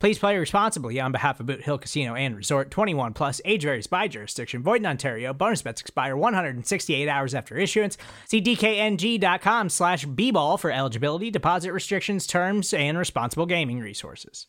[0.00, 3.86] Please play responsibly on behalf of Boot Hill Casino and Resort 21 Plus, age varies
[3.86, 5.34] by jurisdiction, void in Ontario.
[5.34, 7.98] Bonus bets expire 168 hours after issuance.
[8.26, 14.46] See DKNG.com slash B ball for eligibility, deposit restrictions, terms, and responsible gaming resources.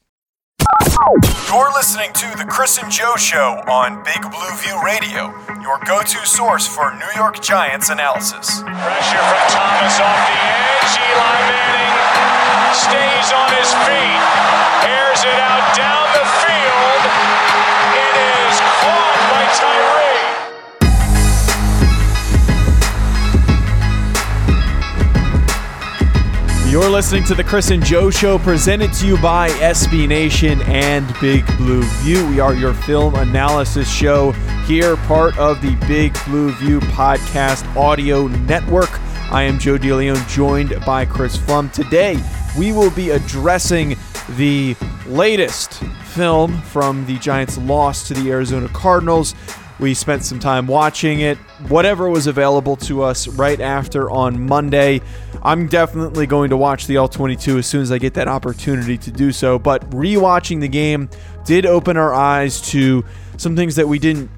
[1.49, 6.01] You're listening to The Chris and Joe Show on Big Blue View Radio, your go
[6.01, 8.61] to source for New York Giants analysis.
[8.61, 10.97] Pressure from Thomas off the edge.
[11.11, 12.00] Eli Manning
[12.73, 14.21] stays on his feet
[14.87, 17.03] airs it out down the field.
[17.99, 18.15] It
[18.47, 20.31] is caught by Tyree.
[26.71, 31.05] You're listening to the Chris and Joe Show, presented to you by SB Nation and
[31.19, 32.25] Big Blue View.
[32.29, 34.31] We are your film analysis show
[34.65, 38.89] here, part of the Big Blue View podcast audio network.
[39.29, 41.71] I am Joe DeLeon, joined by Chris Pflum.
[41.73, 42.17] Today,
[42.57, 43.95] we will be addressing
[44.37, 44.75] the
[45.07, 45.73] latest
[46.13, 49.35] film from the Giants' loss to the Arizona Cardinals.
[49.79, 55.01] We spent some time watching it, whatever was available to us right after on Monday.
[55.41, 58.97] I'm definitely going to watch the All 22 as soon as I get that opportunity
[58.99, 59.57] to do so.
[59.57, 61.09] But rewatching the game
[61.45, 63.03] did open our eyes to
[63.37, 64.29] some things that we didn't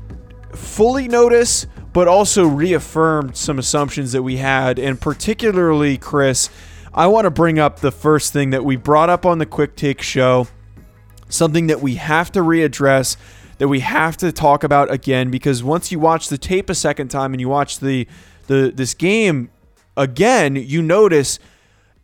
[0.53, 4.79] fully notice, but also reaffirmed some assumptions that we had.
[4.79, 6.49] And particularly, Chris,
[6.95, 9.75] I want to bring up the first thing that we brought up on the Quick
[9.75, 10.47] Take show,
[11.27, 13.17] something that we have to readdress,
[13.57, 17.07] that we have to talk about again, because once you watch the tape a second
[17.07, 18.07] time and you watch the,
[18.45, 19.49] the this game
[19.97, 21.39] again, you notice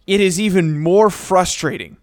[0.07, 1.97] it is even more frustrating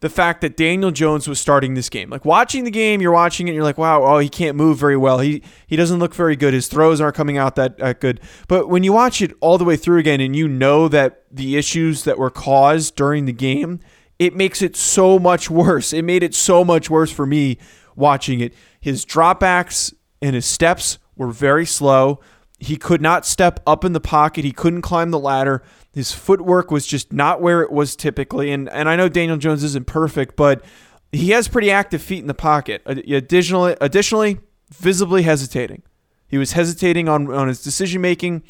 [0.00, 2.10] the fact that Daniel Jones was starting this game.
[2.10, 4.96] Like watching the game, you're watching it, you're like, wow, oh, he can't move very
[4.96, 5.20] well.
[5.20, 6.52] He he doesn't look very good.
[6.54, 8.20] His throws aren't coming out that, that good.
[8.48, 11.56] But when you watch it all the way through again, and you know that the
[11.56, 13.80] issues that were caused during the game,
[14.18, 15.92] it makes it so much worse.
[15.92, 17.58] It made it so much worse for me
[17.94, 18.54] watching it.
[18.80, 22.20] His dropbacks and his steps were very slow.
[22.58, 24.44] He could not step up in the pocket.
[24.44, 25.62] He couldn't climb the ladder.
[25.96, 28.52] His footwork was just not where it was typically.
[28.52, 30.62] And and I know Daniel Jones isn't perfect, but
[31.10, 32.82] he has pretty active feet in the pocket.
[32.84, 34.38] Additionally, additionally,
[34.70, 35.82] visibly hesitating.
[36.28, 38.42] He was hesitating on, on his decision making.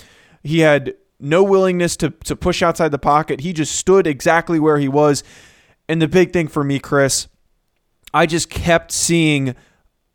[0.43, 3.43] He had no willingness to, to push outside the pocket.
[3.43, 5.23] He just stood exactly where he was.
[5.89, 7.29] And the big thing for me, Chris,
[8.13, 9.55] I just kept seeing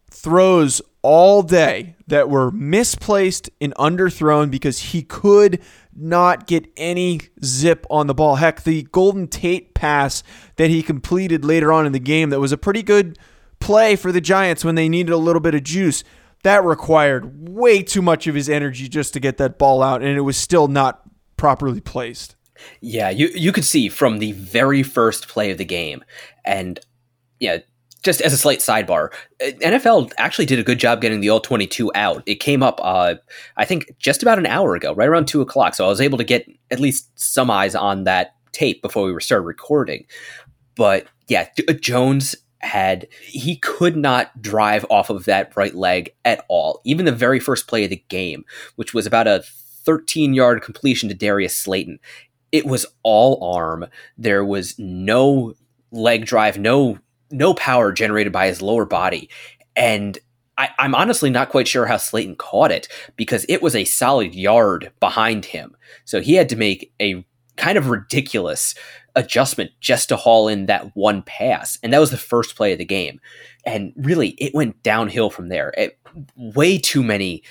[0.09, 5.61] throws all day that were misplaced and underthrown because he could
[5.95, 8.35] not get any zip on the ball.
[8.35, 10.23] Heck, the Golden Tate pass
[10.55, 13.17] that he completed later on in the game that was a pretty good
[13.59, 16.03] play for the Giants when they needed a little bit of juice.
[16.43, 20.17] That required way too much of his energy just to get that ball out, and
[20.17, 21.03] it was still not
[21.37, 22.35] properly placed.
[22.79, 26.03] Yeah, you you could see from the very first play of the game,
[26.45, 26.79] and
[27.39, 27.59] yeah,
[28.03, 29.09] just as a slight sidebar,
[29.41, 32.23] uh, NFL actually did a good job getting the All 22 out.
[32.25, 33.15] It came up, uh,
[33.57, 35.75] I think, just about an hour ago, right around two o'clock.
[35.75, 39.21] So I was able to get at least some eyes on that tape before we
[39.21, 40.05] started recording.
[40.75, 46.45] But yeah, uh, Jones had he could not drive off of that right leg at
[46.47, 46.81] all.
[46.83, 48.45] Even the very first play of the game,
[48.75, 49.43] which was about a
[49.85, 51.99] 13 yard completion to Darius Slayton.
[52.51, 53.87] It was all arm.
[54.17, 55.53] There was no
[55.91, 56.99] leg drive, no
[57.31, 59.29] no power generated by his lower body.
[59.75, 60.17] And
[60.57, 64.35] I, am honestly not quite sure how Slayton caught it because it was a solid
[64.35, 65.75] yard behind him.
[66.05, 67.25] So he had to make a
[67.57, 68.75] kind of ridiculous
[69.15, 71.77] adjustment just to haul in that one pass.
[71.83, 73.19] And that was the first play of the game.
[73.65, 75.73] And really, it went downhill from there.
[75.77, 75.97] It,
[76.35, 77.43] way too many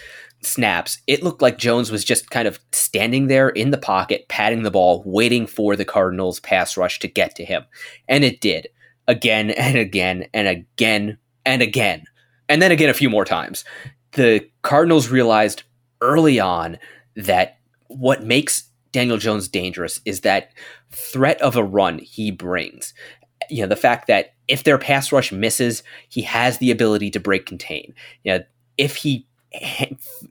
[0.42, 0.98] snaps.
[1.06, 4.70] It looked like Jones was just kind of standing there in the pocket, patting the
[4.70, 7.64] ball, waiting for the Cardinals pass rush to get to him.
[8.08, 8.68] And it did
[9.08, 12.04] again and again and again and again,
[12.48, 13.64] and then again a few more times.
[14.12, 15.62] The Cardinals realized
[16.00, 16.78] early on
[17.16, 17.58] that
[17.88, 20.52] what makes Daniel Jones dangerous is that
[20.90, 22.94] threat of a run he brings.
[23.48, 27.20] You know, the fact that if their pass rush misses, he has the ability to
[27.20, 27.94] break contain.
[28.24, 28.44] You know,
[28.76, 29.26] if he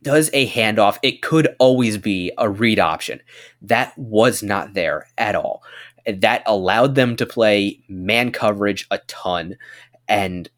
[0.02, 3.22] does a handoff, it could always be a read option.
[3.62, 5.64] That was not there at all.
[6.08, 9.58] That allowed them to play man coverage a ton.
[10.08, 10.50] And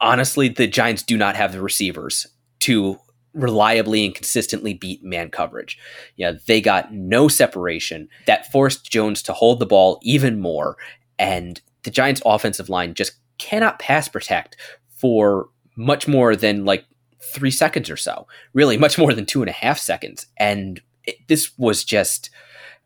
[0.00, 2.26] honestly, the Giants do not have the receivers
[2.60, 2.98] to
[3.32, 5.78] reliably and consistently beat man coverage.
[6.16, 10.76] Yeah, they got no separation that forced Jones to hold the ball even more.
[11.18, 14.56] And the Giants' offensive line just cannot pass protect
[14.88, 16.84] for much more than like
[17.22, 18.26] three seconds or so.
[18.52, 20.26] Really, much more than two and a half seconds.
[20.36, 22.30] And it, this was just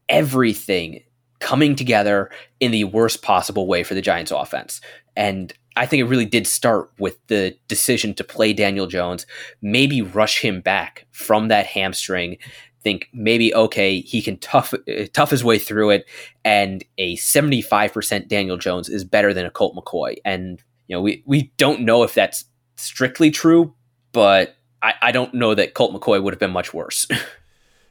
[0.08, 1.02] everything
[1.44, 4.80] coming together in the worst possible way for the Giants offense.
[5.14, 9.26] And I think it really did start with the decision to play Daniel Jones,
[9.60, 12.38] maybe rush him back from that hamstring.
[12.82, 16.06] Think maybe okay, he can tough eh, tough his way through it,
[16.46, 20.16] and a seventy five percent Daniel Jones is better than a Colt McCoy.
[20.24, 22.46] And you know we we don't know if that's
[22.76, 23.74] strictly true,
[24.12, 27.06] but I, I don't know that Colt McCoy would have been much worse.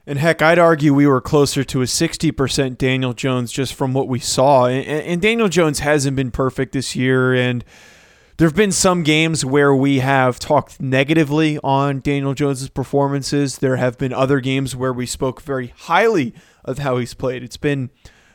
[0.06, 4.10] And heck, I'd argue we were closer to a 60% Daniel Jones just from what
[4.10, 4.66] we saw.
[4.66, 7.34] And, and, Daniel Jones hasn't been perfect this year.
[7.34, 7.64] And
[8.36, 13.60] there have been some games where we have talked negatively on Daniel Jones's performances.
[13.60, 16.34] There have been other games where we spoke very highly
[16.66, 17.42] of how he's played.
[17.42, 17.90] It's been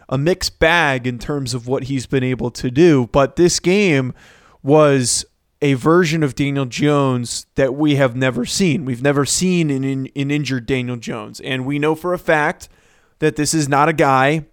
[0.08, 3.08] a mixed bag in terms of what he's been able to do.
[3.12, 4.14] But this game
[4.62, 5.26] was
[5.60, 8.84] a version of Daniel Jones that we have never seen.
[8.84, 11.40] We've never seen an, an, injured Daniel Jones.
[11.40, 12.68] And we know for a fact
[13.18, 14.46] that this is not a guy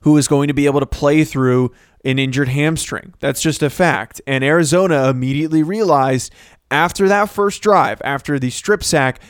[0.00, 1.72] who is going to be able to play through
[2.04, 3.14] an injured hamstring.
[3.18, 4.20] That's just a fact.
[4.26, 6.32] And Arizona immediately realized
[6.70, 9.20] after that first drive, after the strip sack,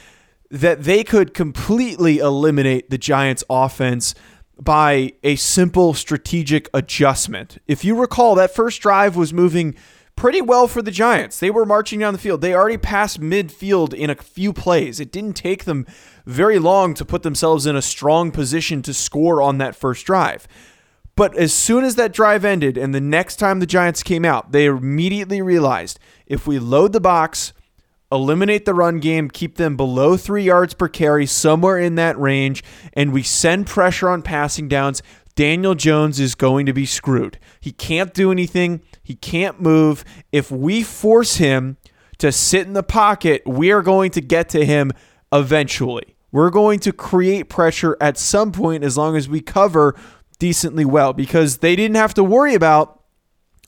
[0.50, 4.14] that they could completely eliminate the Giants' offense
[4.58, 7.58] by a simple strategic adjustment.
[7.66, 9.74] If you recall, that first drive was moving
[10.16, 11.38] pretty well for the Giants.
[11.38, 12.40] They were marching down the field.
[12.40, 14.98] They already passed midfield in a few plays.
[14.98, 15.86] It didn't take them
[16.24, 20.48] very long to put themselves in a strong position to score on that first drive.
[21.14, 24.52] But as soon as that drive ended and the next time the Giants came out,
[24.52, 27.52] they immediately realized if we load the box,
[28.12, 32.62] eliminate the run game, keep them below three yards per carry, somewhere in that range,
[32.92, 35.02] and we send pressure on passing downs,
[35.36, 37.38] Daniel Jones is going to be screwed.
[37.60, 38.82] He can't do anything.
[39.06, 40.04] He can't move.
[40.32, 41.76] If we force him
[42.18, 44.90] to sit in the pocket, we are going to get to him
[45.32, 46.16] eventually.
[46.32, 49.94] We're going to create pressure at some point as long as we cover
[50.40, 53.04] decently well because they didn't have to worry about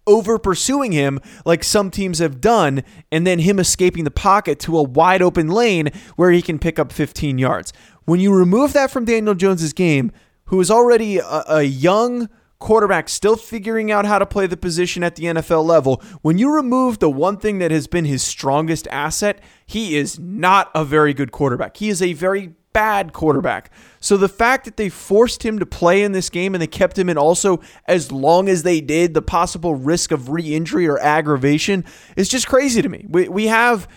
[0.08, 2.82] over pursuing him like some teams have done
[3.12, 6.81] and then him escaping the pocket to a wide open lane where he can pick
[6.81, 7.73] up 15 yards.
[8.06, 10.11] When you remove that from Daniel Jones's game,
[10.46, 15.02] who is already a, a young quarterback still figuring out how to play the position
[15.02, 18.88] at the NFL level, when you remove the one thing that has been his strongest
[18.88, 21.76] asset, he is not a very good quarterback.
[21.76, 23.72] He is a very bad quarterback.
[24.00, 26.99] So the fact that they forced him to play in this game and they kept
[26.99, 30.99] him in also as long as they did, the possible risk of re injury or
[30.99, 31.84] aggravation
[32.16, 33.05] is just crazy to me.
[33.08, 33.88] We, we have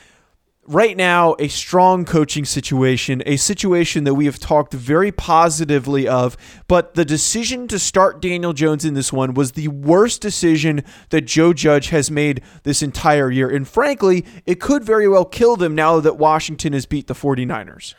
[0.68, 6.38] right now a strong coaching situation, a situation that we have talked very positively of,
[6.68, 11.22] but the decision to start Daniel Jones in this one was the worst decision that
[11.22, 13.50] Joe Judge has made this entire year.
[13.50, 17.96] And frankly, it could very well kill them now that Washington has beat the 49ers.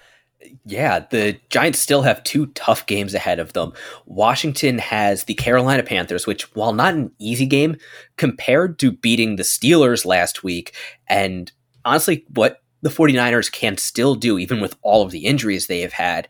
[0.64, 3.72] Yeah, the Giants still have two tough games ahead of them.
[4.06, 7.76] Washington has the Carolina Panthers, which, while not an easy game,
[8.16, 10.74] compared to beating the Steelers last week
[11.06, 11.52] and
[11.84, 15.92] honestly, what the 49ers can still do, even with all of the injuries they have
[15.92, 16.28] had,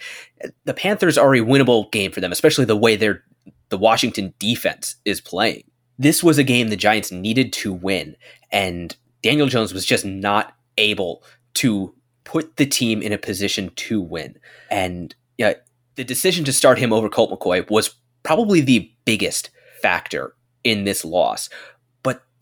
[0.64, 3.24] the Panthers are a winnable game for them, especially the way their
[3.70, 5.64] the Washington defense is playing.
[5.98, 8.16] This was a game the Giants needed to win,
[8.50, 11.94] and Daniel Jones was just not able to
[12.24, 14.38] put the team in a position to win.
[14.70, 15.54] And yeah,
[15.94, 21.04] the decision to start him over Colt McCoy was probably the biggest factor in this
[21.04, 21.48] loss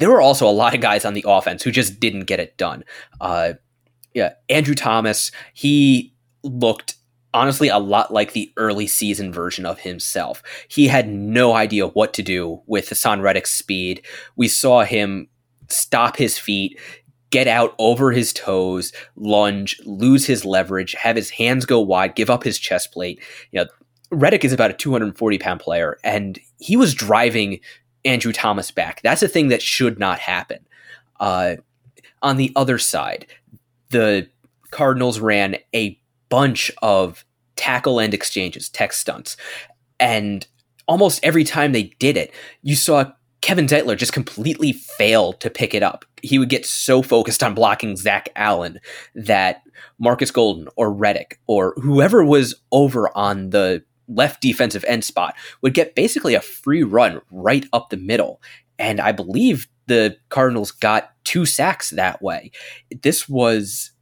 [0.00, 2.56] there were also a lot of guys on the offense who just didn't get it
[2.56, 2.84] done.
[3.20, 3.52] Uh,
[4.14, 6.96] yeah, Andrew Thomas, he looked
[7.32, 10.42] honestly a lot like the early season version of himself.
[10.68, 14.02] He had no idea what to do with Haason Reddick's speed.
[14.36, 15.28] We saw him
[15.68, 16.80] stop his feet,
[17.30, 22.30] get out over his toes, lunge, lose his leverage, have his hands go wide, give
[22.30, 23.22] up his chest plate.
[23.52, 23.66] You know,
[24.10, 27.60] Reddick is about a 240 pound player, and he was driving
[28.04, 29.02] Andrew Thomas back.
[29.02, 30.66] That's a thing that should not happen.
[31.18, 31.56] Uh,
[32.22, 33.26] on the other side,
[33.90, 34.28] the
[34.70, 37.24] Cardinals ran a bunch of
[37.56, 39.36] tackle end exchanges, tech stunts.
[39.98, 40.46] And
[40.86, 45.74] almost every time they did it, you saw Kevin Zeitler just completely fail to pick
[45.74, 46.04] it up.
[46.22, 48.80] He would get so focused on blocking Zach Allen
[49.14, 49.62] that
[49.98, 55.74] Marcus Golden or Reddick or whoever was over on the left defensive end spot would
[55.74, 58.40] get basically a free run right up the middle.
[58.78, 62.50] And I believe the Cardinals got two sacks that way.
[63.02, 63.92] This was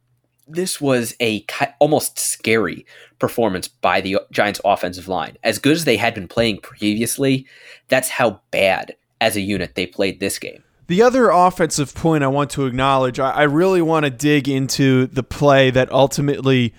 [0.51, 1.45] this was a
[1.79, 2.85] almost scary
[3.19, 5.37] performance by the Giants offensive line.
[5.43, 7.45] As good as they had been playing previously,
[7.87, 10.63] that's how bad as a unit they played this game.
[10.87, 15.21] The other offensive point I want to acknowledge, I, really want to dig into the
[15.21, 16.73] play that ultimately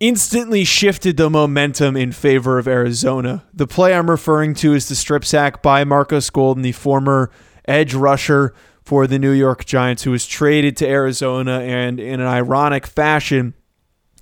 [0.00, 3.44] instantly shifted the momentum in favor of Arizona.
[3.52, 7.30] The play I'm referring to is the strip sack by Marcus Golden, the former
[7.66, 12.26] edge rusher for the New York Giants, who was traded to Arizona, and in an
[12.26, 13.54] ironic fashion,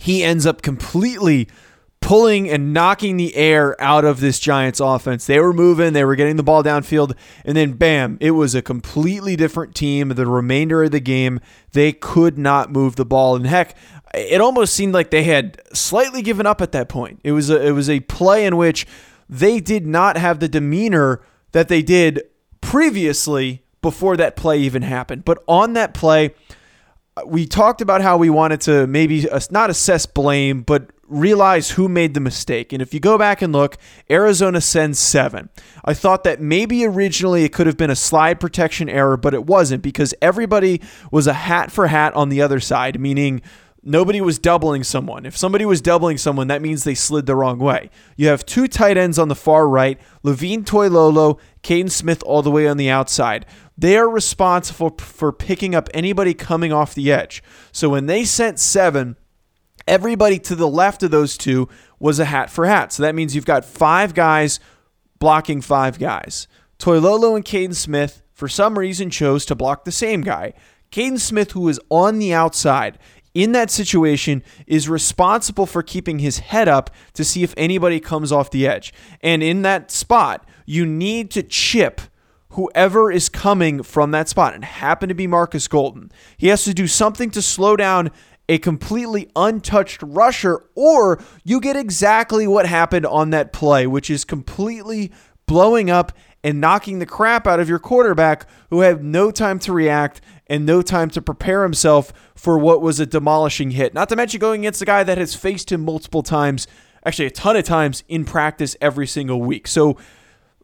[0.00, 1.48] he ends up completely
[2.00, 5.26] pulling and knocking the air out of this Giants offense.
[5.26, 8.62] They were moving, they were getting the ball downfield, and then bam, it was a
[8.62, 10.10] completely different team.
[10.10, 11.40] The remainder of the game,
[11.72, 13.36] they could not move the ball.
[13.36, 13.76] And heck,
[14.16, 17.20] it almost seemed like they had slightly given up at that point.
[17.22, 18.86] It was a, it was a play in which
[19.28, 21.20] they did not have the demeanor
[21.52, 22.22] that they did
[22.60, 25.24] previously before that play even happened.
[25.24, 26.34] But on that play,
[27.24, 31.88] we talked about how we wanted to maybe uh, not assess blame, but realize who
[31.88, 32.72] made the mistake.
[32.72, 33.78] And if you go back and look,
[34.10, 35.48] Arizona sends seven.
[35.84, 39.46] I thought that maybe originally it could have been a slide protection error, but it
[39.46, 40.80] wasn't because everybody
[41.10, 43.40] was a hat for hat on the other side, meaning
[43.86, 45.24] nobody was doubling someone.
[45.24, 47.90] If somebody was doubling someone, that means they slid the wrong way.
[48.16, 52.50] You have two tight ends on the far right, Levine Toilolo, Kaden Smith all the
[52.50, 53.46] way on the outside.
[53.78, 57.42] They are responsible for picking up anybody coming off the edge.
[57.72, 59.16] So when they sent seven,
[59.86, 61.68] Everybody to the left of those two
[62.00, 62.92] was a hat for hat.
[62.92, 64.58] So that means you've got five guys
[65.18, 66.48] blocking five guys.
[66.78, 70.54] Toilolo and Kaden Smith, for some reason, chose to block the same guy.
[70.90, 72.98] Kaden Smith, who is on the outside
[73.36, 78.32] in that situation, is responsible for keeping his head up to see if anybody comes
[78.32, 78.94] off the edge.
[79.20, 82.00] And in that spot, you need to chip
[82.50, 86.10] whoever is coming from that spot and happen to be Marcus Golden.
[86.38, 88.10] He has to do something to slow down
[88.48, 94.24] a completely untouched rusher, or you get exactly what happened on that play, which is
[94.24, 95.12] completely
[95.46, 96.12] blowing up
[96.42, 100.64] and knocking the crap out of your quarterback who had no time to react and
[100.64, 103.94] no time to prepare himself for what was a demolishing hit.
[103.94, 106.66] Not to mention going against a guy that has faced him multiple times,
[107.04, 109.66] actually a ton of times in practice every single week.
[109.66, 109.96] So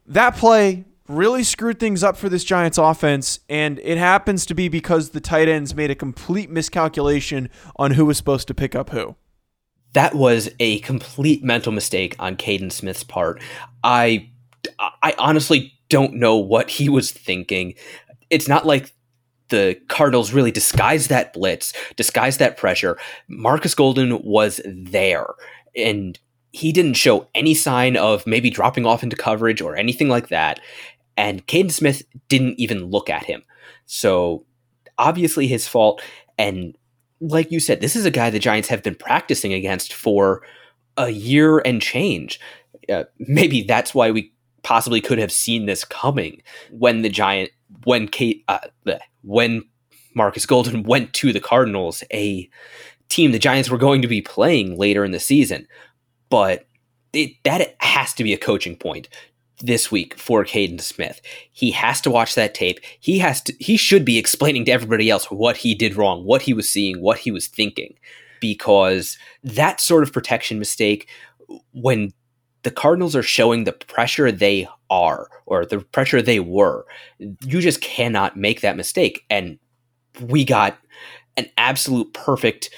[0.07, 4.69] that play really screwed things up for this Giants offense, and it happens to be
[4.69, 8.91] because the tight ends made a complete miscalculation on who was supposed to pick up
[8.91, 9.17] who.
[9.93, 13.43] That was a complete mental mistake on Kaden Smith's part.
[13.85, 14.31] I
[15.03, 17.75] I honestly don't know what he was thinking.
[18.31, 18.95] It's not like
[19.53, 22.99] the Cardinals really disguised that blitz, disguised that pressure.
[23.29, 25.27] Marcus Golden was there
[25.77, 26.19] and
[26.51, 30.61] he didn't show any sign of maybe dropping off into coverage or anything like that
[31.17, 33.43] and Kaden Smith didn't even look at him.
[33.87, 34.45] So
[34.99, 36.03] obviously his fault.
[36.39, 36.77] And
[37.21, 40.43] like you said, this is a guy the Giants have been practicing against for
[40.97, 42.41] a year and change.
[42.89, 44.33] Uh, maybe that's why we
[44.63, 47.51] possibly could have seen this coming when the Giant
[47.85, 48.59] when Kate uh,
[49.23, 49.65] when
[50.15, 52.49] Marcus Golden went to the Cardinals, a
[53.09, 55.67] team the Giants were going to be playing later in the season.
[56.31, 56.67] But
[57.13, 59.09] it, that has to be a coaching point
[59.61, 61.21] this week for Kaden Smith.
[61.53, 62.81] He has to watch that tape.
[63.01, 66.43] He has to he should be explaining to everybody else what he did wrong, what
[66.43, 67.95] he was seeing, what he was thinking
[68.43, 71.09] because that sort of protection mistake
[71.73, 72.13] when
[72.63, 76.87] the Cardinals are showing the pressure they are or the pressure they were,
[77.19, 79.59] you just cannot make that mistake and
[80.21, 80.79] we got
[81.37, 82.71] an absolute perfect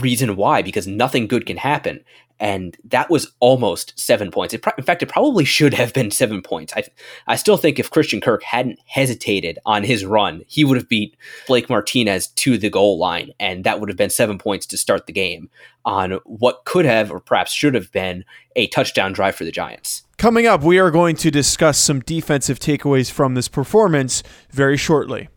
[0.00, 2.04] reason why because nothing good can happen
[2.38, 4.54] and that was almost seven points.
[4.60, 6.72] Pro- in fact, it probably should have been seven points.
[6.76, 6.84] I,
[7.26, 11.16] I still think if Christian Kirk hadn't hesitated on his run, he would have beat
[11.46, 15.06] Blake Martinez to the goal line, and that would have been seven points to start
[15.06, 15.48] the game
[15.84, 18.24] on what could have or perhaps should have been
[18.56, 20.02] a touchdown drive for the Giants.
[20.18, 25.28] Coming up, we are going to discuss some defensive takeaways from this performance very shortly.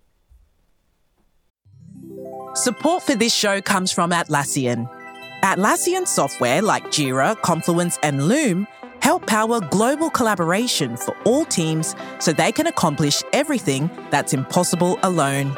[2.55, 4.89] Support for this show comes from Atlassian.
[5.43, 8.67] Atlassian software like Jira, Confluence, and Loom
[9.01, 15.57] help power global collaboration for all teams so they can accomplish everything that's impossible alone.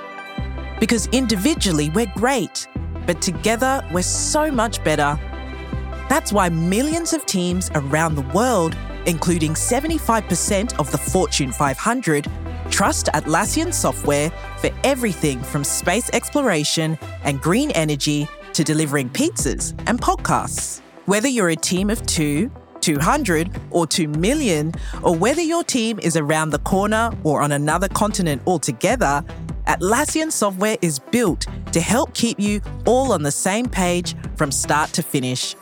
[0.79, 2.67] Because individually we're great,
[3.07, 5.19] but together we're so much better.
[6.09, 12.27] That's why millions of teams around the world, including 75% of the Fortune 500,
[12.69, 20.00] trust Atlassian software for everything from space exploration and green energy to delivering pizzas and
[20.00, 20.81] podcasts.
[21.05, 26.17] Whether you're a team of two, 200, or 2 million, or whether your team is
[26.17, 29.24] around the corner or on another continent altogether,
[29.67, 34.91] Atlassian software is built to help keep you all on the same page from start
[34.93, 35.55] to finish.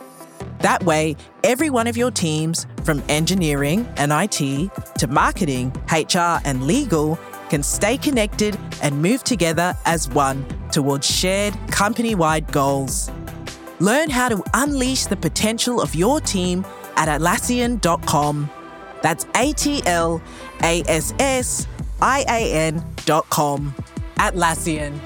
[0.59, 6.63] That way, every one of your teams, from engineering and IT to marketing, HR, and
[6.63, 7.19] legal,
[7.49, 13.11] can stay connected and move together as one towards shared company wide goals.
[13.79, 16.65] Learn how to unleash the potential of your team
[16.95, 18.49] at Atlassian.com.
[19.01, 20.21] That's A T L
[20.63, 21.67] A S S
[22.01, 23.73] I A N.com.
[24.15, 24.99] Atlassian.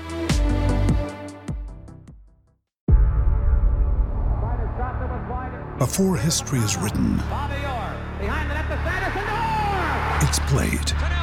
[5.78, 7.22] Before history is written,
[10.22, 11.23] it's played.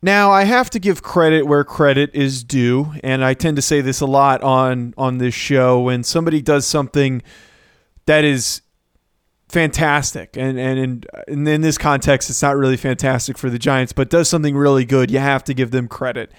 [0.00, 3.80] Now, I have to give credit where credit is due, and I tend to say
[3.80, 7.20] this a lot on on this show when somebody does something
[8.06, 8.62] that is
[9.48, 13.92] fantastic, and and in, and in this context, it's not really fantastic for the Giants,
[13.92, 15.10] but does something really good.
[15.10, 16.30] You have to give them credit.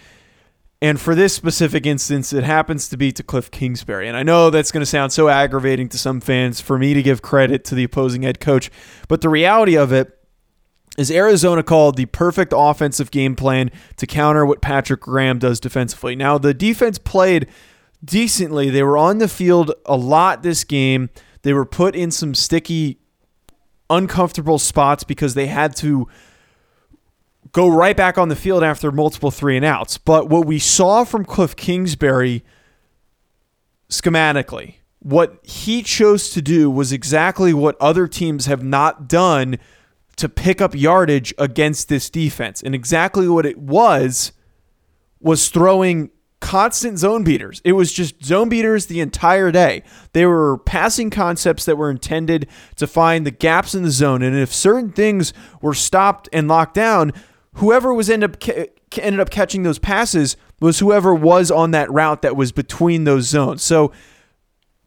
[0.82, 4.08] And for this specific instance, it happens to be to Cliff Kingsbury.
[4.08, 7.04] And I know that's going to sound so aggravating to some fans for me to
[7.04, 8.72] give credit to the opposing head coach,
[9.10, 10.19] but the reality of it
[11.00, 16.14] is Arizona called the perfect offensive game plan to counter what Patrick Graham does defensively.
[16.14, 17.48] Now, the defense played
[18.04, 18.70] decently.
[18.70, 21.10] They were on the field a lot this game.
[21.44, 23.00] They were put in some sticky,
[23.90, 26.10] uncomfortable spots because they had to
[27.54, 29.98] go right back on the field after multiple three and outs.
[29.98, 32.44] But what we saw from Cliff Kingsbury
[33.90, 39.60] schematically, what he chose to do was exactly what other teams have not done
[40.20, 42.62] to pick up yardage against this defense.
[42.62, 44.34] And exactly what it was
[45.22, 47.62] was throwing constant zone beaters.
[47.64, 49.84] It was just zone beaters the entire day.
[50.14, 54.22] They were passing concepts that were intended to find the gaps in the zone.
[54.22, 57.14] And if certain things were stopped and locked down,
[57.56, 61.92] whoever was end up ca- ended up catching those passes was whoever was on that
[61.92, 63.64] route that was between those zones.
[63.64, 63.92] So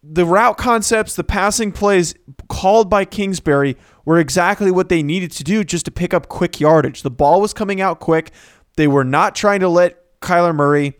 [0.02, 2.14] the route concepts, the passing plays
[2.48, 6.58] called by Kingsbury were exactly what they needed to do just to pick up quick
[6.58, 7.02] yardage.
[7.02, 8.32] The ball was coming out quick.
[8.76, 10.94] They were not trying to let Kyler Murray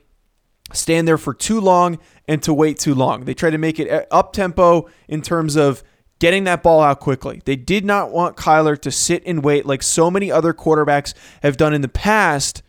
[0.72, 3.24] stand there for too long and to wait too long.
[3.24, 5.82] They tried to make it uh, up tempo in terms of
[6.20, 7.42] getting that ball out quickly.
[7.44, 11.56] They did not want Kyler to sit and wait like so many other quarterbacks have
[11.56, 12.62] done in the past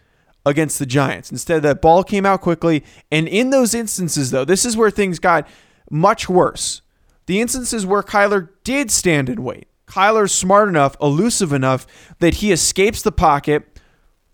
[0.45, 1.31] against the Giants.
[1.31, 2.83] Instead, that ball came out quickly.
[3.11, 5.47] And in those instances, though, this is where things got
[5.89, 6.81] much worse.
[7.25, 9.67] The instances where Kyler did stand and wait.
[9.87, 11.85] Kyler's smart enough, elusive enough
[12.19, 13.79] that he escapes the pocket,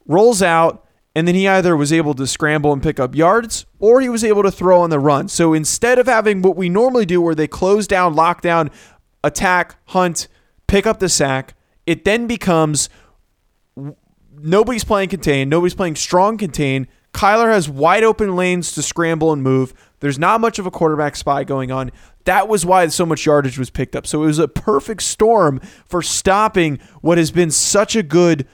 [0.05, 0.85] rolls out,
[1.15, 4.23] and then he either was able to scramble and pick up yards or he was
[4.23, 5.27] able to throw on the run.
[5.27, 8.71] So instead of having what we normally do where they close down, lock down,
[9.23, 10.27] attack, hunt,
[10.67, 12.89] pick up the sack, it then becomes
[14.41, 16.87] nobody's playing contain, nobody's playing strong contain.
[17.19, 19.73] Kyler has wide open lanes to scramble and move.
[19.99, 21.91] There's not much of a quarterback spy going on.
[22.23, 24.07] That was why so much yardage was picked up.
[24.07, 28.47] So it was a perfect storm for stopping what has been such a good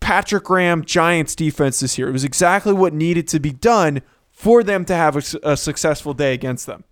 [0.00, 2.08] Patrick Graham Giants defense this year.
[2.08, 6.12] It was exactly what needed to be done for them to have a, a successful
[6.12, 6.82] day against them.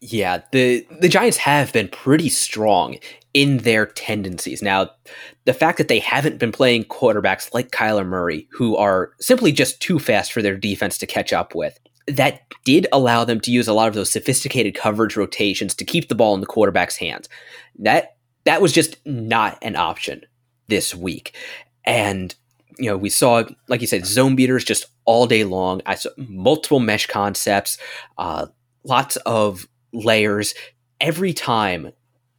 [0.00, 2.96] Yeah, the the Giants have been pretty strong
[3.34, 4.62] in their tendencies.
[4.62, 4.90] Now,
[5.44, 9.80] the fact that they haven't been playing quarterbacks like Kyler Murray, who are simply just
[9.80, 13.68] too fast for their defense to catch up with, that did allow them to use
[13.68, 17.28] a lot of those sophisticated coverage rotations to keep the ball in the quarterback's hands.
[17.78, 20.22] That that was just not an option
[20.68, 21.36] this week.
[21.84, 22.34] And
[22.78, 25.82] you know, we saw, like you said, zone beaters just all day long.
[25.84, 27.76] I saw multiple mesh concepts,
[28.18, 28.46] uh,
[28.84, 30.54] lots of layers.
[31.00, 31.92] Every time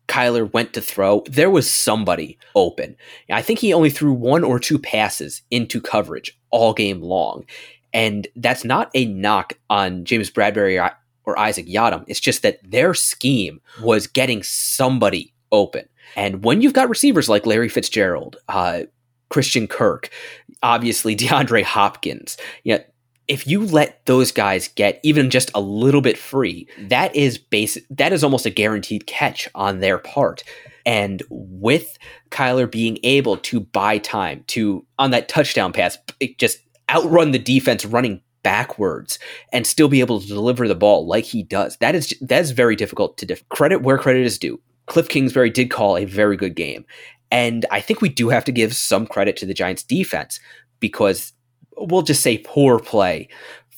[0.07, 2.95] Kyler went to throw, there was somebody open.
[3.29, 7.45] I think he only threw one or two passes into coverage all game long.
[7.93, 10.91] And that's not a knock on James Bradberry
[11.25, 12.05] or Isaac Yiadom.
[12.07, 15.87] It's just that their scheme was getting somebody open.
[16.15, 18.83] And when you've got receivers like Larry Fitzgerald, uh,
[19.29, 20.09] Christian Kirk,
[20.63, 22.37] obviously DeAndre Hopkins.
[22.63, 22.79] Yeah,
[23.29, 27.85] if you let those guys get even just a little bit free, that is basic
[27.91, 30.43] that is almost a guaranteed catch on their part.
[30.85, 31.97] And with
[32.31, 35.97] Kyler being able to buy time to on that touchdown pass,
[36.37, 36.57] just
[36.89, 39.19] outrun the defense running backwards
[39.53, 41.77] and still be able to deliver the ball like he does.
[41.77, 44.59] That is that is very difficult to def- credit where credit is due.
[44.87, 46.83] Cliff Kingsbury did call a very good game.
[47.29, 50.39] And I think we do have to give some credit to the Giants defense
[50.79, 51.33] because
[51.79, 53.27] we'll just say poor play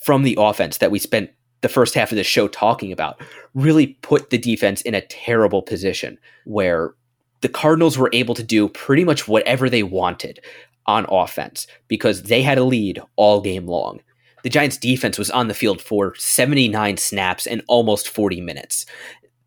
[0.04, 3.22] from the offense that we spent the first half of the show talking about
[3.54, 6.96] really put the defense in a terrible position where
[7.42, 10.40] the Cardinals were able to do pretty much whatever they wanted
[10.86, 14.00] on offense because they had a lead all game long.
[14.44, 18.86] The Giants defense was on the field for 79 snaps and almost 40 minutes.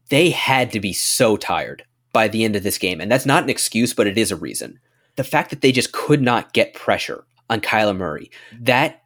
[0.09, 3.01] They had to be so tired by the end of this game.
[3.01, 4.79] And that's not an excuse, but it is a reason.
[5.17, 8.30] The fact that they just could not get pressure on Kyler Murray,
[8.61, 9.02] that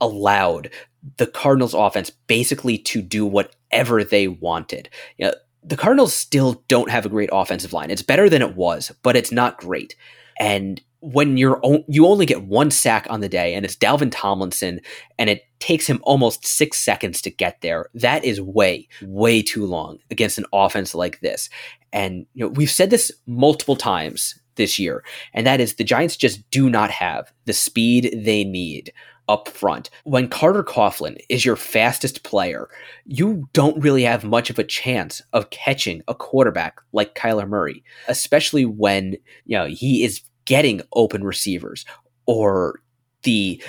[0.00, 0.70] allowed
[1.16, 4.88] the Cardinals offense basically to do whatever they wanted.
[5.18, 7.90] You know, the Cardinals still don't have a great offensive line.
[7.90, 9.94] It's better than it was, but it's not great.
[10.38, 14.80] And when you're you only get one sack on the day and it's Dalvin Tomlinson
[15.18, 19.64] and it takes him almost 6 seconds to get there that is way way too
[19.64, 21.48] long against an offense like this
[21.92, 26.16] and you know we've said this multiple times this year and that is the Giants
[26.16, 28.92] just do not have the speed they need
[29.30, 29.90] up front.
[30.02, 32.68] When Carter Coughlin is your fastest player,
[33.06, 37.84] you don't really have much of a chance of catching a quarterback like Kyler Murray,
[38.08, 39.12] especially when,
[39.46, 41.86] you know, he is getting open receivers
[42.26, 42.80] or
[43.22, 43.62] the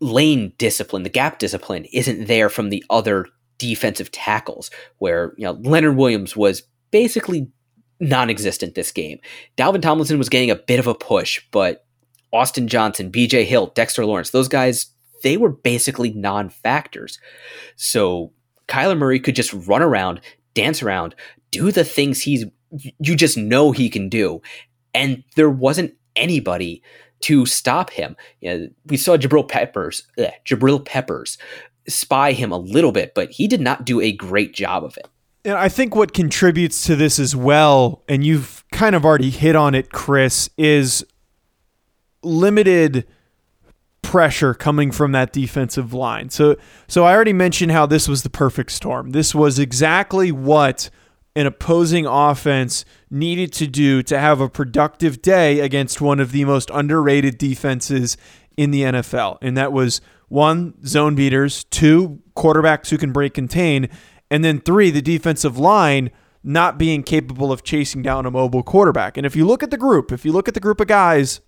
[0.00, 3.26] lane discipline, the gap discipline isn't there from the other
[3.58, 7.50] defensive tackles where, you know, Leonard Williams was basically
[8.00, 9.18] non-existent this game.
[9.56, 11.86] Dalvin Tomlinson was getting a bit of a push, but
[12.32, 14.86] Austin Johnson, BJ Hill, Dexter Lawrence, those guys,
[15.22, 17.18] they were basically non-factors.
[17.76, 18.32] So
[18.68, 20.20] Kyler Murray could just run around,
[20.54, 21.14] dance around,
[21.50, 22.44] do the things he's
[22.98, 24.42] you just know he can do.
[24.92, 26.82] And there wasn't anybody
[27.20, 28.16] to stop him.
[28.40, 31.38] You know, we saw Jabril Peppers, ugh, Jabril Peppers
[31.88, 35.06] spy him a little bit, but he did not do a great job of it.
[35.44, 39.54] And I think what contributes to this as well, and you've kind of already hit
[39.56, 41.04] on it, Chris, is
[42.22, 43.06] limited
[44.02, 46.30] pressure coming from that defensive line.
[46.30, 49.10] So so I already mentioned how this was the perfect storm.
[49.10, 50.90] This was exactly what
[51.36, 56.44] an opposing offense needed to do to have a productive day against one of the
[56.44, 58.16] most underrated defenses
[58.56, 59.38] in the NFL.
[59.42, 63.88] And that was one, zone beaters, two, quarterbacks who can break contain,
[64.34, 66.10] and then three, the defensive line
[66.42, 69.16] not being capable of chasing down a mobile quarterback.
[69.16, 71.40] And if you look at the group, if you look at the group of guys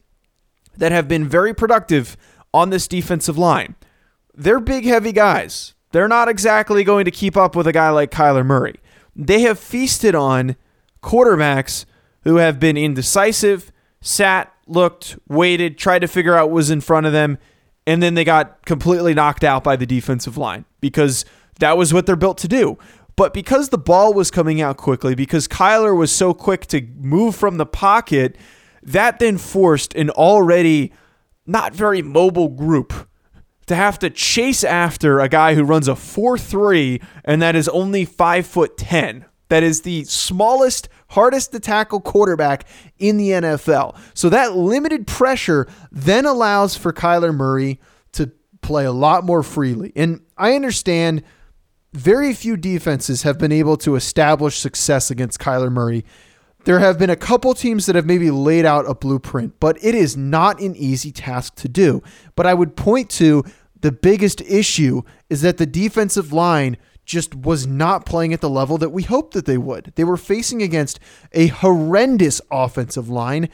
[0.77, 2.17] that have been very productive
[2.55, 3.75] on this defensive line,
[4.35, 5.75] they're big, heavy guys.
[5.93, 8.77] They're not exactly going to keep up with a guy like Kyler Murray
[9.17, 10.57] they have feasted on
[11.03, 11.87] quarterbacks
[12.23, 17.07] who have been indecisive, sat, looked, waited, tried to figure out what was in front
[17.07, 17.39] of them,
[17.87, 21.25] and then they got completely knocked out by the defensive line because
[21.59, 22.79] that was what they're built to do.
[23.17, 27.35] But because the ball was coming out quickly, because Kyler was so quick to move
[27.35, 28.37] from the pocket,
[28.83, 30.93] that then forced an already
[31.47, 33.09] not very mobile group
[33.67, 38.05] to have to chase after a guy who runs a 4-3 and that is only
[38.05, 39.25] 5 foot 10.
[39.49, 42.67] That is the smallest, hardest to tackle quarterback
[42.99, 43.97] in the NFL.
[44.15, 47.81] So that limited pressure then allows for Kyler Murray
[48.13, 49.93] to play a lot more freely.
[49.95, 51.23] And I understand
[51.97, 56.05] very few defenses have been able to establish success against Kyler Murray
[56.67, 59.95] there have been a couple teams that have maybe laid out a blueprint, but it
[59.95, 62.03] is not an easy task to do.
[62.35, 63.45] But I would point to
[63.81, 68.79] the biggest issue is that the defensive line just was not playing at the level
[68.79, 69.93] that we hoped that they would.
[69.95, 70.99] They were facing against
[71.31, 73.49] a horrendous offensive line.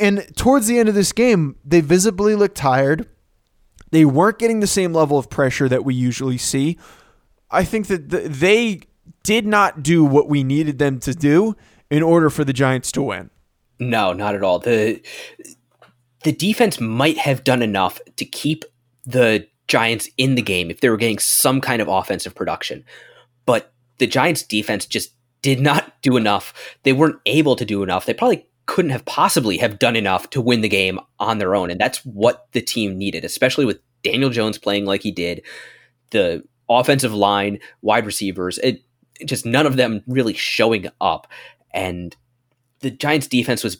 [0.00, 3.06] And towards the end of this game, they visibly looked tired.
[3.90, 6.78] They weren't getting the same level of pressure that we usually see.
[7.54, 8.82] I think that they
[9.22, 11.56] did not do what we needed them to do
[11.90, 13.30] in order for the Giants to win.
[13.78, 14.58] No, not at all.
[14.58, 15.00] The
[16.22, 18.64] the defense might have done enough to keep
[19.04, 22.84] the Giants in the game if they were getting some kind of offensive production.
[23.46, 25.12] But the Giants defense just
[25.42, 26.76] did not do enough.
[26.82, 28.06] They weren't able to do enough.
[28.06, 31.70] They probably couldn't have possibly have done enough to win the game on their own.
[31.70, 35.42] And that's what the team needed, especially with Daniel Jones playing like he did.
[36.10, 38.82] The offensive line, wide receivers, it
[39.24, 41.28] just none of them really showing up
[41.72, 42.16] and
[42.80, 43.78] the Giants defense was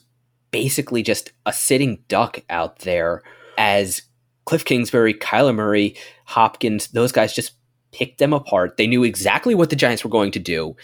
[0.49, 3.21] basically just a sitting duck out there
[3.57, 4.01] as
[4.45, 5.95] Cliff Kingsbury, Kyler Murray,
[6.25, 7.51] Hopkins, those guys just
[7.91, 8.77] picked them apart.
[8.77, 10.75] They knew exactly what the Giants were going to do,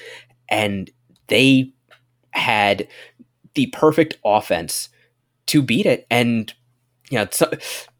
[0.49, 0.89] and
[1.27, 1.73] they
[2.31, 2.87] had
[3.55, 4.89] the perfect offense
[5.47, 6.05] to beat it.
[6.11, 6.53] And
[7.09, 7.49] you know, so,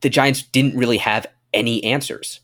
[0.01, 2.40] the Giants didn't really have any answers.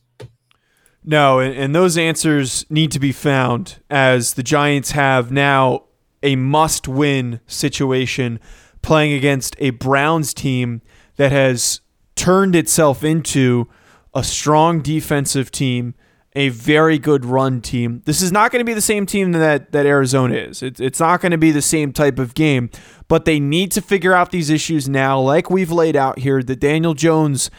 [1.10, 5.86] No, and, and those answers need to be found as the Giants have now
[6.22, 8.42] a must win situation
[8.82, 10.82] playing against a Browns team
[11.16, 11.80] that has
[12.16, 13.70] turned itself into
[14.14, 15.96] a strong defensive team,
[16.36, 18.02] a very good run team.
[18.04, 20.62] This is not going to be the same team that, that Arizona is.
[20.62, 22.70] It, it's not going to be the same type of game,
[23.08, 26.44] but they need to figure out these issues now, like we've laid out here.
[26.44, 27.50] The Daniel Jones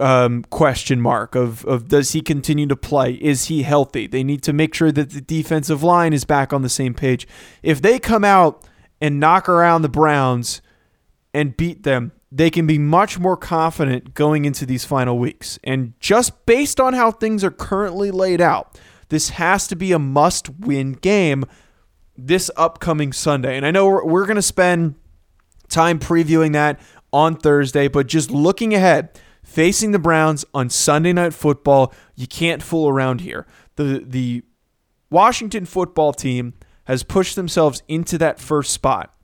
[0.00, 3.12] um, question mark of, of does he continue to play?
[3.14, 4.06] Is he healthy?
[4.06, 7.26] They need to make sure that the defensive line is back on the same page.
[7.62, 8.64] If they come out
[9.00, 10.62] and knock around the Browns
[11.32, 15.58] and beat them, they can be much more confident going into these final weeks.
[15.62, 18.78] And just based on how things are currently laid out,
[19.08, 21.44] this has to be a must win game
[22.16, 23.56] this upcoming Sunday.
[23.56, 24.96] And I know we're, we're going to spend
[25.68, 26.80] time previewing that
[27.12, 29.20] on Thursday, but just looking ahead,
[29.54, 33.46] facing the Browns on Sunday Night Football, you can't fool around here.
[33.76, 34.42] The the
[35.10, 39.14] Washington football team has pushed themselves into that first spot.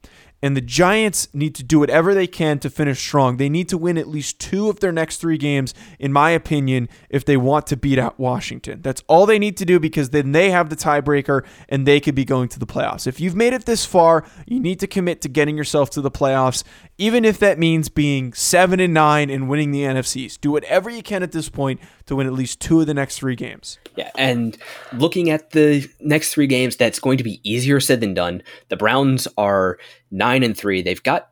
[0.43, 3.37] And the Giants need to do whatever they can to finish strong.
[3.37, 6.89] They need to win at least two of their next three games, in my opinion,
[7.11, 8.81] if they want to beat out Washington.
[8.81, 12.15] That's all they need to do because then they have the tiebreaker and they could
[12.15, 13.07] be going to the playoffs.
[13.07, 16.11] If you've made it this far, you need to commit to getting yourself to the
[16.11, 16.65] playoffs,
[17.01, 20.43] even if that means being seven and nine and winning the NFC East.
[20.43, 23.19] Do whatever you can at this point to win at least two of the next
[23.19, 23.79] three games.
[23.97, 24.59] Yeah, and
[24.93, 28.43] looking at the next three games, that's going to be easier said than done.
[28.69, 29.79] The Browns are
[30.11, 30.83] nine and three.
[30.83, 31.31] They've got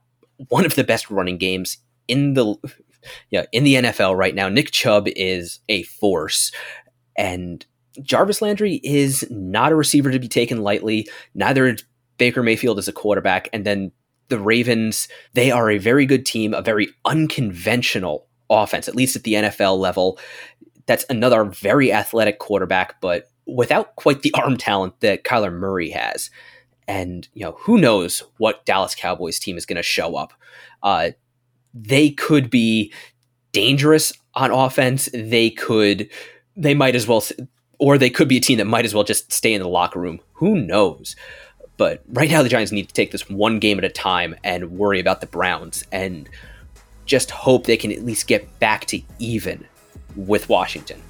[0.49, 1.77] one of the best running games
[2.09, 2.57] in the
[3.31, 4.49] yeah in the NFL right now.
[4.49, 6.51] Nick Chubb is a force,
[7.15, 7.67] and
[8.01, 11.07] Jarvis Landry is not a receiver to be taken lightly.
[11.35, 11.85] Neither is
[12.17, 13.93] Baker Mayfield as a quarterback, and then
[14.29, 15.09] the Ravens.
[15.35, 19.79] They are a very good team, a very unconventional offense, at least at the NFL
[19.79, 20.19] level.
[20.87, 26.31] That's another very athletic quarterback, but without quite the arm talent that Kyler Murray has.
[26.87, 30.33] And, you know, who knows what Dallas Cowboys team is going to show up.
[30.83, 31.11] Uh,
[31.75, 32.93] they could be
[33.53, 35.09] dangerous on offense.
[35.13, 36.09] They could,
[36.57, 37.23] they might as well,
[37.79, 40.01] or they could be a team that might as well just stay in the locker
[40.01, 40.21] room.
[40.35, 41.15] Who knows?
[41.79, 44.73] But right now, the Giants need to take this one game at a time and
[44.73, 46.29] worry about the Browns and
[47.07, 49.67] just hope they can at least get back to even
[50.17, 51.01] with Washington.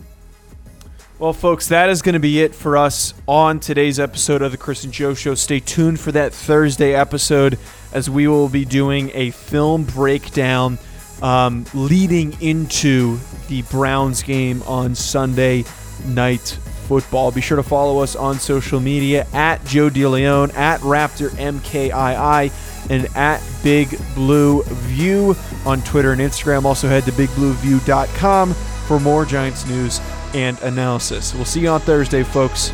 [1.19, 4.59] Well, folks, that is going to be it for us on today's episode of the
[4.59, 5.35] Chris and Joe Show.
[5.35, 7.59] Stay tuned for that Thursday episode
[7.93, 10.79] as we will be doing a film breakdown
[11.23, 15.65] um, leading into the Browns game on Sunday
[16.07, 16.57] night
[16.89, 17.31] football.
[17.31, 23.07] Be sure to follow us on social media at Joe DeLeon, at Raptor MKII, and
[23.15, 26.65] at Big Blue View on Twitter and Instagram.
[26.65, 30.01] Also head to bigblueview.com for more Giants news
[30.35, 31.35] and analysis.
[31.35, 32.73] We'll see you on Thursday, folks.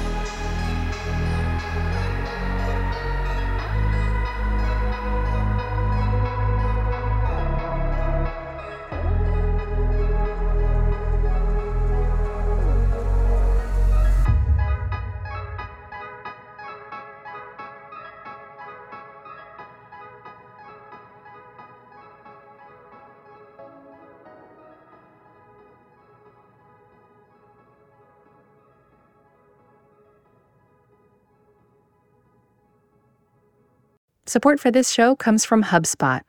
[34.34, 36.20] Support for this show comes from HubSpot.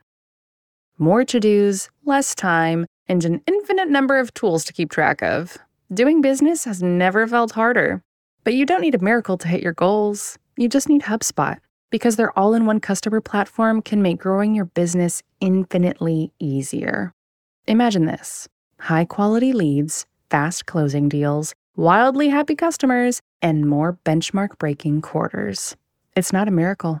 [0.96, 5.58] More to dos, less time, and an infinite number of tools to keep track of.
[5.92, 8.04] Doing business has never felt harder.
[8.44, 10.38] But you don't need a miracle to hit your goals.
[10.56, 11.58] You just need HubSpot
[11.90, 17.12] because their all in one customer platform can make growing your business infinitely easier.
[17.66, 18.46] Imagine this
[18.78, 25.74] high quality leads, fast closing deals, wildly happy customers, and more benchmark breaking quarters.
[26.14, 27.00] It's not a miracle,